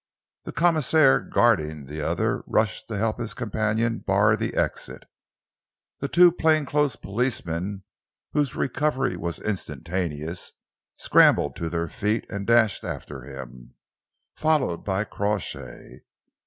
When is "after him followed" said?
12.83-14.77